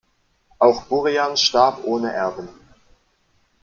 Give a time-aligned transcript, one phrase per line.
[0.57, 2.49] Auch Burian starb ohne Erben.